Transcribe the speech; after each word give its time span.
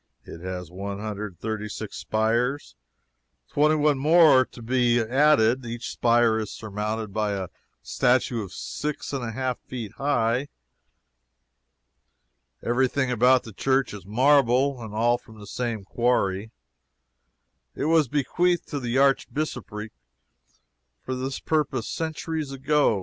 It 0.23 0.41
has 0.41 0.71
one 0.71 0.97
hundred 0.99 1.33
and 1.33 1.39
thirty 1.39 1.69
six 1.69 1.95
spires 1.95 2.75
twenty 3.53 3.75
one 3.75 3.99
more 3.99 4.39
are 4.39 4.45
to 4.45 4.61
be 4.63 4.99
added. 4.99 5.63
Each 5.63 5.91
spire 5.91 6.39
is 6.39 6.49
surmounted 6.51 7.13
by 7.13 7.33
a 7.33 7.49
statue 7.83 8.49
six 8.49 9.13
and 9.13 9.23
a 9.23 9.29
half 9.31 9.59
feet 9.59 9.91
high. 9.97 10.47
Every 12.63 12.87
thing 12.87 13.11
about 13.11 13.43
the 13.43 13.53
church 13.53 13.93
is 13.93 14.03
marble, 14.03 14.81
and 14.81 14.95
all 14.95 15.19
from 15.19 15.39
the 15.39 15.45
same 15.45 15.83
quarry; 15.83 16.49
it 17.75 17.85
was 17.85 18.07
bequeathed 18.07 18.67
to 18.69 18.79
the 18.79 18.97
Archbishopric 18.97 19.91
for 21.03 21.13
this 21.13 21.39
purpose 21.39 21.87
centuries 21.87 22.49
ago. 22.51 22.99